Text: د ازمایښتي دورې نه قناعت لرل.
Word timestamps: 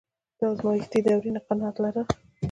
د 0.37 0.39
ازمایښتي 0.51 0.99
دورې 1.07 1.29
نه 1.35 1.41
قناعت 1.47 1.75
لرل. 1.83 2.07